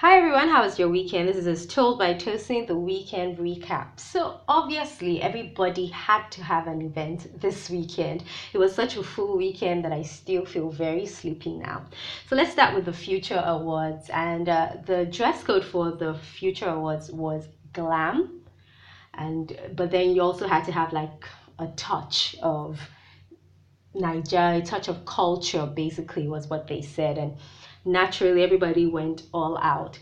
Hi 0.00 0.16
everyone, 0.16 0.48
how 0.48 0.62
was 0.62 0.78
your 0.78 0.88
weekend? 0.88 1.28
This 1.28 1.36
is 1.36 1.46
as 1.46 1.66
told 1.66 1.98
by 1.98 2.14
Tosyn 2.14 2.66
the 2.66 2.74
weekend 2.74 3.36
recap. 3.36 4.00
So 4.00 4.40
obviously 4.48 5.20
everybody 5.20 5.88
had 5.88 6.30
to 6.30 6.42
have 6.42 6.68
an 6.68 6.80
event 6.80 7.38
this 7.38 7.68
weekend. 7.68 8.24
It 8.54 8.56
was 8.56 8.74
such 8.74 8.96
a 8.96 9.02
full 9.02 9.36
weekend 9.36 9.84
that 9.84 9.92
I 9.92 10.00
still 10.00 10.46
feel 10.46 10.70
very 10.70 11.04
sleepy 11.04 11.52
now. 11.52 11.84
So 12.30 12.34
let's 12.34 12.50
start 12.50 12.74
with 12.74 12.86
the 12.86 12.94
Future 12.94 13.42
Awards 13.44 14.08
and 14.08 14.48
uh, 14.48 14.70
the 14.86 15.04
dress 15.04 15.42
code 15.42 15.66
for 15.66 15.90
the 15.90 16.14
Future 16.14 16.70
Awards 16.70 17.12
was 17.12 17.46
glam 17.74 18.40
and 19.12 19.54
but 19.76 19.90
then 19.90 20.14
you 20.14 20.22
also 20.22 20.48
had 20.48 20.64
to 20.64 20.72
have 20.72 20.94
like 20.94 21.28
a 21.58 21.66
touch 21.76 22.36
of 22.42 22.80
Nigeria, 23.92 24.62
a 24.62 24.62
touch 24.62 24.86
of 24.86 25.04
culture 25.04 25.66
basically 25.66 26.28
was 26.28 26.48
what 26.48 26.68
they 26.68 26.80
said 26.80 27.18
and 27.18 27.36
naturally 27.84 28.40
everybody 28.40 28.86
went 28.86 29.24
all 29.34 29.58
out. 29.58 29.98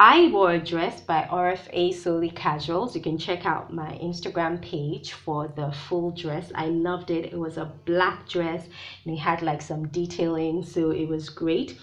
I 0.00 0.28
wore 0.28 0.52
a 0.52 0.58
dress 0.58 1.00
by 1.00 1.26
RFA 1.30 1.92
Solely 1.92 2.30
Casuals. 2.30 2.94
You 2.96 3.02
can 3.02 3.18
check 3.18 3.44
out 3.44 3.74
my 3.74 3.98
Instagram 4.02 4.62
page 4.62 5.12
for 5.12 5.48
the 5.48 5.72
full 5.72 6.12
dress. 6.12 6.50
I 6.54 6.68
loved 6.68 7.10
it. 7.10 7.32
It 7.32 7.38
was 7.38 7.58
a 7.58 7.72
black 7.84 8.26
dress 8.26 8.66
and 9.04 9.14
it 9.14 9.18
had 9.18 9.42
like 9.42 9.60
some 9.60 9.88
detailing, 9.88 10.64
so 10.64 10.90
it 10.90 11.06
was 11.06 11.28
great. 11.28 11.76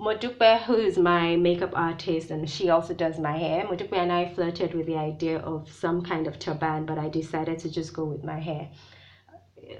Modupe, 0.00 0.62
who 0.62 0.76
is 0.76 0.96
my 0.96 1.36
makeup 1.36 1.72
artist 1.74 2.30
and 2.30 2.48
she 2.48 2.70
also 2.70 2.94
does 2.94 3.18
my 3.18 3.36
hair, 3.36 3.64
Modupe 3.66 3.92
and 3.92 4.10
I 4.10 4.32
flirted 4.32 4.72
with 4.72 4.86
the 4.86 4.96
idea 4.96 5.38
of 5.38 5.70
some 5.70 6.02
kind 6.02 6.26
of 6.26 6.38
turban, 6.38 6.86
but 6.86 6.98
I 6.98 7.10
decided 7.10 7.58
to 7.58 7.70
just 7.70 7.92
go 7.92 8.04
with 8.04 8.24
my 8.24 8.40
hair 8.40 8.70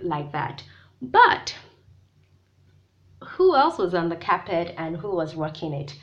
like 0.02 0.32
that. 0.32 0.62
But 1.00 1.54
who 3.24 3.56
else 3.56 3.78
was 3.78 3.94
on 3.94 4.08
the 4.08 4.16
carpet 4.16 4.74
and 4.76 4.96
who 4.96 5.14
was 5.14 5.34
rocking 5.34 5.72
it. 5.72 5.94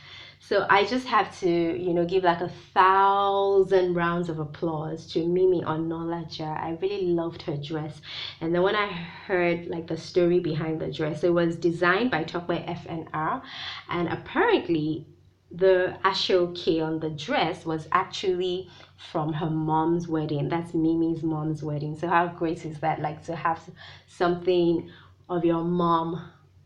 So 0.41 0.65
I 0.69 0.85
just 0.85 1.05
have 1.07 1.37
to, 1.41 1.49
you 1.49 1.93
know, 1.93 2.05
give 2.05 2.23
like 2.23 2.41
a 2.41 2.51
thousand 2.73 3.93
rounds 3.93 4.29
of 4.29 4.39
applause 4.39 5.05
to 5.13 5.27
Mimi 5.27 5.61
Onalaja. 5.61 6.59
I 6.59 6.77
really 6.81 7.07
loved 7.07 7.41
her 7.43 7.57
dress. 7.57 8.01
And 8.41 8.55
then 8.55 8.61
when 8.61 8.75
I 8.75 8.87
heard 8.87 9.67
like 9.67 9.87
the 9.87 9.97
story 9.97 10.39
behind 10.39 10.79
the 10.79 10.91
dress, 10.91 11.23
it 11.23 11.33
was 11.33 11.55
designed 11.57 12.09
by 12.09 12.23
Tokwe 12.23 12.65
FNR. 12.65 13.41
And 13.89 14.07
apparently 14.07 15.05
the 15.51 15.97
ashoke 16.05 16.81
on 16.83 16.99
the 16.99 17.09
dress 17.09 17.65
was 17.65 17.87
actually 17.91 18.69
from 19.11 19.33
her 19.33 19.49
mom's 19.49 20.07
wedding. 20.07 20.49
That's 20.49 20.73
Mimi's 20.73 21.23
mom's 21.23 21.63
wedding. 21.63 21.97
So 21.97 22.07
how 22.07 22.27
great 22.27 22.65
is 22.65 22.79
that? 22.81 22.99
Like 23.01 23.23
to 23.25 23.35
have 23.35 23.61
something 24.07 24.89
of 25.27 25.43
your 25.45 25.63
mom 25.63 26.21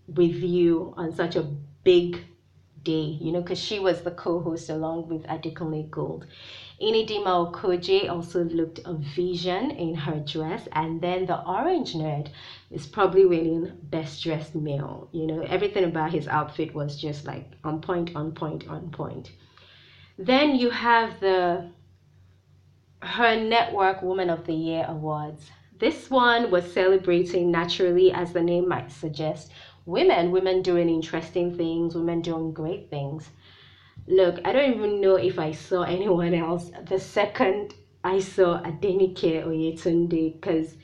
with 0.07 0.35
you 0.35 0.93
on 0.97 1.13
such 1.13 1.35
a 1.35 1.43
big 1.83 2.25
day, 2.83 3.17
you 3.21 3.31
know, 3.31 3.41
because 3.41 3.59
she 3.59 3.79
was 3.79 4.01
the 4.01 4.11
co-host 4.11 4.69
along 4.69 5.07
with 5.07 5.23
Adekunle 5.27 5.89
Gold. 5.89 6.25
Inidima 6.83 7.49
Okojie 7.51 8.09
also 8.09 8.43
looked 8.43 8.79
a 8.85 8.93
vision 8.93 9.71
in 9.71 9.95
her 9.95 10.19
dress, 10.19 10.67
and 10.73 11.01
then 11.01 11.25
the 11.25 11.39
orange 11.47 11.93
nerd 11.93 12.27
is 12.69 12.85
probably 12.85 13.25
winning 13.25 13.71
best 13.83 14.21
dressed 14.23 14.53
male. 14.55 15.07
You 15.13 15.25
know, 15.27 15.41
everything 15.43 15.85
about 15.85 16.11
his 16.11 16.27
outfit 16.27 16.73
was 16.75 16.97
just 16.97 17.25
like 17.25 17.45
on 17.63 17.79
point, 17.79 18.11
on 18.15 18.33
point, 18.33 18.67
on 18.67 18.89
point. 18.91 19.31
Then 20.17 20.55
you 20.55 20.69
have 20.71 21.19
the 21.21 21.65
her 23.01 23.35
network 23.37 24.01
woman 24.01 24.29
of 24.29 24.45
the 24.45 24.53
year 24.53 24.85
awards. 24.87 25.51
This 25.79 26.09
one 26.09 26.49
was 26.51 26.65
celebrating 26.71 27.51
naturally, 27.51 28.11
as 28.11 28.33
the 28.33 28.41
name 28.41 28.67
might 28.67 28.91
suggest, 28.91 29.51
women, 29.85 30.31
women 30.31 30.61
doing 30.61 30.89
interesting 30.89 31.51
things, 31.51 31.95
women 31.95 32.21
doing 32.21 32.51
great 32.51 32.89
things. 32.89 33.31
Look, 34.07 34.39
I 34.45 34.51
don't 34.53 34.73
even 34.73 35.01
know 35.01 35.15
if 35.15 35.39
I 35.39 35.51
saw 35.51 35.83
anyone 35.97 36.33
else 36.33 36.71
the 36.87 36.99
second 36.99 37.73
I 38.03 38.19
saw 38.19 38.61
Adenike 38.61 39.45
Oyetunde 39.45 40.33
because 40.39 40.75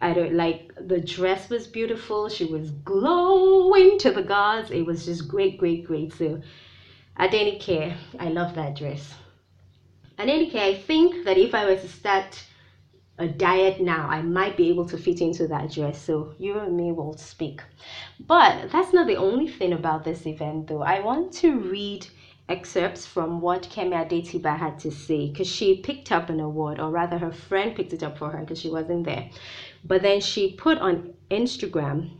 I 0.00 0.12
don't 0.14 0.34
like 0.34 0.72
the 0.80 1.00
dress 1.00 1.48
was 1.50 1.66
beautiful. 1.66 2.28
She 2.28 2.44
was 2.44 2.70
glowing 2.70 3.98
to 3.98 4.12
the 4.12 4.22
gods. 4.22 4.70
It 4.70 4.82
was 4.82 5.04
just 5.04 5.26
great, 5.28 5.58
great, 5.58 5.84
great. 5.84 6.12
So 6.12 6.40
Adenike, 7.18 7.94
I 8.20 8.28
love 8.28 8.54
that 8.54 8.76
dress. 8.76 9.14
Adenike, 10.18 10.54
I 10.56 10.74
think 10.74 11.24
that 11.24 11.38
if 11.38 11.54
I 11.54 11.64
were 11.66 11.76
to 11.76 11.88
start 11.88 12.44
a 13.18 13.28
diet 13.28 13.80
now, 13.80 14.08
I 14.08 14.22
might 14.22 14.56
be 14.56 14.68
able 14.68 14.86
to 14.86 14.98
fit 14.98 15.20
into 15.20 15.46
that 15.48 15.70
dress. 15.72 15.98
So 16.00 16.32
you 16.38 16.58
and 16.58 16.76
me 16.76 16.92
will 16.92 17.16
speak. 17.16 17.62
But 18.20 18.70
that's 18.70 18.92
not 18.92 19.06
the 19.06 19.16
only 19.16 19.48
thing 19.48 19.72
about 19.72 20.04
this 20.04 20.26
event, 20.26 20.68
though. 20.68 20.82
I 20.82 21.00
want 21.00 21.32
to 21.34 21.58
read 21.58 22.06
excerpts 22.48 23.06
from 23.06 23.40
what 23.40 23.68
Kemi 23.70 23.94
Adetiba 23.94 24.56
had 24.56 24.78
to 24.80 24.90
say 24.90 25.28
because 25.28 25.46
she 25.48 25.74
picked 25.74 26.12
up 26.12 26.28
an 26.30 26.40
award, 26.40 26.80
or 26.80 26.90
rather, 26.90 27.18
her 27.18 27.32
friend 27.32 27.74
picked 27.74 27.92
it 27.92 28.02
up 28.02 28.18
for 28.18 28.30
her 28.30 28.40
because 28.40 28.60
she 28.60 28.70
wasn't 28.70 29.04
there. 29.04 29.30
But 29.84 30.02
then 30.02 30.20
she 30.20 30.52
put 30.54 30.78
on 30.78 31.14
Instagram 31.30 32.10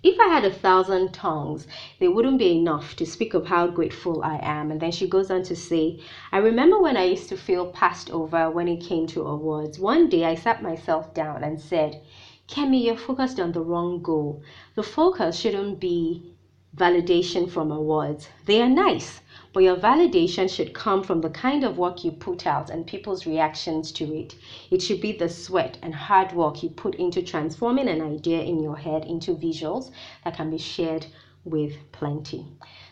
if 0.00 0.18
I 0.20 0.28
had 0.28 0.44
a 0.44 0.50
thousand 0.52 1.12
tongues, 1.12 1.66
they 1.98 2.06
wouldn't 2.06 2.38
be 2.38 2.52
enough 2.52 2.94
to 2.96 3.04
speak 3.04 3.34
of 3.34 3.46
how 3.46 3.66
grateful 3.66 4.22
I 4.22 4.38
am. 4.42 4.70
And 4.70 4.80
then 4.80 4.92
she 4.92 5.08
goes 5.08 5.28
on 5.28 5.42
to 5.42 5.56
say, 5.56 5.98
I 6.30 6.38
remember 6.38 6.78
when 6.78 6.96
I 6.96 7.02
used 7.04 7.28
to 7.30 7.36
feel 7.36 7.66
passed 7.66 8.08
over 8.10 8.48
when 8.48 8.68
it 8.68 8.80
came 8.80 9.08
to 9.08 9.22
awards. 9.22 9.78
One 9.80 10.08
day 10.08 10.24
I 10.24 10.36
sat 10.36 10.62
myself 10.62 11.12
down 11.14 11.42
and 11.42 11.60
said, 11.60 12.00
Kemi, 12.46 12.84
you're 12.84 12.96
focused 12.96 13.40
on 13.40 13.50
the 13.52 13.60
wrong 13.60 14.00
goal. 14.00 14.40
The 14.76 14.84
focus 14.84 15.36
shouldn't 15.36 15.80
be 15.80 16.22
validation 16.76 17.50
from 17.50 17.70
awards. 17.70 18.28
They 18.44 18.60
are 18.60 18.68
nice, 18.68 19.20
but 19.52 19.62
your 19.62 19.76
validation 19.76 20.48
should 20.48 20.74
come 20.74 21.02
from 21.02 21.20
the 21.20 21.30
kind 21.30 21.64
of 21.64 21.78
work 21.78 22.04
you 22.04 22.12
put 22.12 22.46
out 22.46 22.70
and 22.70 22.86
people's 22.86 23.26
reactions 23.26 23.90
to 23.92 24.04
it. 24.14 24.34
It 24.70 24.82
should 24.82 25.00
be 25.00 25.12
the 25.12 25.28
sweat 25.28 25.78
and 25.82 25.94
hard 25.94 26.32
work 26.32 26.62
you 26.62 26.70
put 26.70 26.94
into 26.96 27.22
transforming 27.22 27.88
an 27.88 28.02
idea 28.02 28.42
in 28.42 28.60
your 28.60 28.76
head 28.76 29.04
into 29.04 29.34
visuals 29.34 29.90
that 30.24 30.36
can 30.36 30.50
be 30.50 30.58
shared 30.58 31.06
with 31.44 31.72
plenty. 31.92 32.46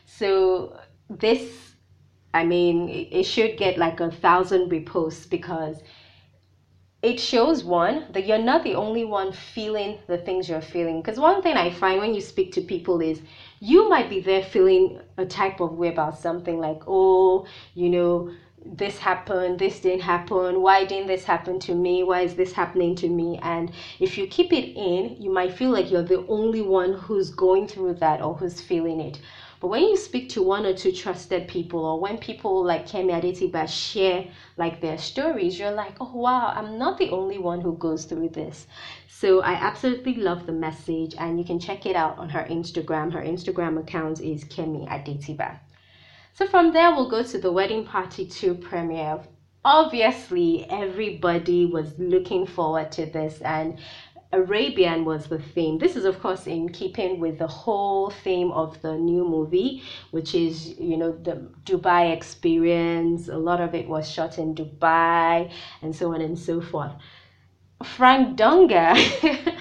So, 0.07 0.79
this, 1.11 1.75
I 2.33 2.45
mean, 2.45 2.89
it 2.89 3.25
should 3.25 3.57
get 3.57 3.79
like 3.79 4.01
a 4.01 4.11
thousand 4.11 4.71
reposts 4.71 5.29
because 5.29 5.83
it 7.03 7.21
shows 7.21 7.63
one 7.63 8.05
that 8.11 8.25
you're 8.25 8.39
not 8.39 8.63
the 8.63 8.75
only 8.75 9.05
one 9.05 9.31
feeling 9.31 10.01
the 10.07 10.19
things 10.19 10.49
you're 10.49 10.61
feeling. 10.61 11.01
Because 11.01 11.19
one 11.21 11.43
thing 11.43 11.57
i 11.57 11.71
find 11.71 12.01
when 12.01 12.15
you 12.15 12.21
speak 12.21 12.53
to 12.53 12.61
people 12.61 13.01
is 13.01 13.21
you 13.61 13.89
might 13.89 14.09
be 14.09 14.21
there 14.21 14.43
feeling 14.43 14.99
a 15.19 15.25
type 15.25 15.61
of 15.61 15.73
way 15.73 15.89
about 15.89 16.17
something 16.19 16.59
like 16.59 16.83
oh 16.87 17.45
you 17.75 17.89
know 17.91 18.31
this 18.65 18.99
happened 18.99 19.59
this 19.59 19.79
didn't 19.81 20.01
happen 20.01 20.61
why 20.61 20.83
didn't 20.85 21.07
this 21.07 21.25
happen 21.25 21.59
to 21.61 21.75
me 21.75 22.03
why 22.03 22.21
is 22.23 22.35
this 22.35 22.53
happening 22.53 22.95
to 22.97 23.09
me? 23.09 23.39
And 23.43 23.71
if 24.01 24.19
you 24.19 24.27
keep 24.27 24.53
it 24.53 24.73
in 24.75 25.17
you 25.21 25.31
might 25.31 25.53
feel 25.53 25.71
like 25.71 25.91
you're 25.91 26.03
the 26.03 26.25
only 26.27 26.63
one 26.63 26.95
who's 26.95 27.31
going 27.31 27.67
through 27.69 27.95
that 27.95 28.21
or 28.23 28.35
who's 28.35 28.61
feeling 28.61 29.01
it 29.01 29.21
but 29.61 29.69
when 29.69 29.83
you 29.83 29.97
speak 29.97 30.29
to 30.31 30.43
one 30.43 30.67
or 30.67 30.75
two 30.75 30.93
trusted 30.93 31.49
people, 31.49 31.85
or 31.85 32.01
when 32.01 32.19
people 32.19 32.65
like 32.65 32.87
Kemi 32.87 33.13
Adetiba 33.13 33.69
share 33.69 34.27
like 34.57 34.81
their 34.81 34.99
stories, 34.99 35.59
you're 35.59 35.71
like, 35.71 35.97
oh 36.01 36.13
wow, 36.15 36.53
I'm 36.55 36.79
not 36.79 36.99
the 36.99 37.11
only 37.11 37.39
one 37.39 37.61
who 37.61 37.77
goes 37.77 38.05
through 38.05 38.31
this. 38.31 38.67
So 39.09 39.41
I 39.41 39.53
absolutely 39.55 40.17
love 40.17 40.47
the 40.47 40.53
message, 40.53 41.15
and 41.19 41.39
you 41.39 41.45
can 41.45 41.59
check 41.59 41.87
it 41.87 41.97
out 41.97 42.19
on 42.19 42.29
her 42.29 42.47
Instagram. 42.51 43.13
Her 43.13 43.23
Instagram 43.23 43.81
account 43.81 44.21
is 44.21 44.45
Kemi 44.45 44.89
Adetiba. 44.89 45.59
So 46.35 46.47
from 46.47 46.73
there, 46.73 46.91
we'll 46.91 47.11
go 47.11 47.23
to 47.23 47.39
the 47.39 47.51
Wedding 47.51 47.87
Party 47.87 48.27
2 48.27 48.55
premiere 48.57 49.21
obviously 49.67 50.65
everybody 50.71 51.67
was 51.67 51.99
looking 51.99 52.47
forward 52.47 52.93
to 52.93 53.05
this 53.05 53.41
and 53.41 53.77
Arabian 54.33 55.05
was 55.05 55.29
the 55.29 55.39
theme. 55.39 55.79
This 55.79 55.97
is, 55.97 56.05
of 56.05 56.21
course, 56.21 56.47
in 56.47 56.69
keeping 56.69 57.19
with 57.21 57.39
the 57.39 57.47
whole 57.47 58.11
theme 58.11 58.51
of 58.53 58.81
the 58.83 58.97
new 58.99 59.25
movie, 59.25 59.83
which 60.11 60.35
is, 60.35 60.79
you 60.79 60.97
know, 60.97 61.13
the 61.13 61.51
Dubai 61.65 62.13
experience. 62.13 63.29
A 63.29 63.39
lot 63.39 63.61
of 63.61 63.75
it 63.75 63.89
was 63.89 64.11
shot 64.11 64.39
in 64.39 64.55
Dubai 64.55 65.51
and 65.83 65.95
so 65.95 66.13
on 66.13 66.21
and 66.21 66.39
so 66.39 66.61
forth. 66.61 66.93
Frank 67.85 68.37
Donga 68.37 68.95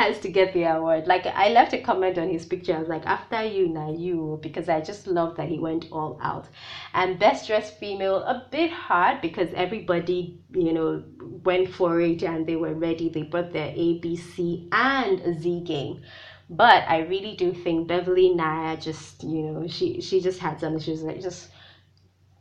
has 0.00 0.18
to 0.20 0.28
get 0.28 0.52
the 0.52 0.64
award. 0.64 1.06
Like 1.06 1.26
I 1.26 1.48
left 1.50 1.72
a 1.72 1.78
comment 1.78 2.18
on 2.18 2.28
his 2.28 2.44
picture. 2.46 2.74
I 2.74 2.78
was 2.78 2.88
like, 2.88 3.06
after 3.06 3.42
you, 3.44 3.68
now 3.68 3.90
you, 3.92 4.38
because 4.42 4.68
I 4.68 4.80
just 4.80 5.06
love 5.06 5.36
that 5.36 5.48
he 5.48 5.58
went 5.58 5.86
all 5.92 6.18
out. 6.22 6.48
And 6.94 7.18
best 7.18 7.46
dressed 7.46 7.78
female, 7.78 8.16
a 8.16 8.46
bit 8.50 8.70
hard 8.70 9.20
because 9.20 9.52
everybody, 9.54 10.38
you 10.52 10.72
know, 10.72 11.02
went 11.44 11.68
for 11.72 12.00
it 12.00 12.22
and 12.22 12.46
they 12.46 12.56
were 12.56 12.74
ready. 12.74 13.08
They 13.08 13.22
brought 13.22 13.52
their 13.52 13.72
A, 13.74 13.98
B, 13.98 14.16
C, 14.16 14.68
and 14.72 15.40
Z 15.40 15.60
game. 15.64 16.02
But 16.50 16.84
I 16.88 16.98
really 16.98 17.36
do 17.36 17.52
think 17.52 17.86
Beverly 17.88 18.30
Naya 18.30 18.76
just, 18.76 19.22
you 19.22 19.42
know, 19.42 19.66
she 19.68 20.00
she 20.00 20.20
just 20.20 20.40
had 20.40 20.58
something. 20.60 20.80
She 20.80 20.90
was 20.90 21.02
like 21.02 21.20
just 21.20 21.48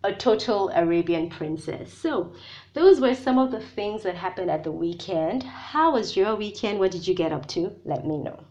a 0.10 0.16
total 0.16 0.70
Arabian 0.70 1.30
princess. 1.30 1.94
So, 1.94 2.34
those 2.74 3.00
were 3.00 3.16
some 3.16 3.38
of 3.38 3.52
the 3.52 3.62
things 3.62 4.04
that 4.04 4.16
happened 4.16 4.52
at 4.52 4.64
the 4.64 4.72
weekend. 4.72 5.44
How 5.44 5.94
was 5.94 6.18
your 6.18 6.36
weekend? 6.36 6.80
What 6.80 6.92
did 6.92 7.08
you 7.08 7.14
get 7.14 7.32
up 7.32 7.48
to? 7.50 7.72
Let 7.86 8.06
me 8.06 8.18
know. 8.18 8.49